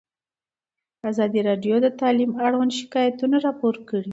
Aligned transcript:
ازادي 1.09 1.39
راډیو 1.49 1.75
د 1.81 1.87
تعلیم 2.01 2.31
اړوند 2.45 2.71
شکایتونه 2.79 3.35
راپور 3.45 3.75
کړي. 3.89 4.09